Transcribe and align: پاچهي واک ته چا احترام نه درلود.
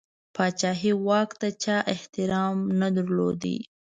پاچهي 0.35 0.91
واک 1.07 1.29
ته 1.39 1.47
چا 1.63 1.77
احترام 1.93 2.57
نه 2.79 2.89
درلود. 2.95 3.41